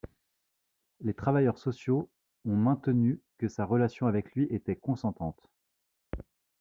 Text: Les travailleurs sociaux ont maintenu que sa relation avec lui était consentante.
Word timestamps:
Les 1.01 1.13
travailleurs 1.13 1.59
sociaux 1.59 2.09
ont 2.45 2.55
maintenu 2.55 3.21
que 3.37 3.47
sa 3.47 3.65
relation 3.65 4.07
avec 4.07 4.33
lui 4.33 4.47
était 4.49 4.75
consentante. 4.75 5.39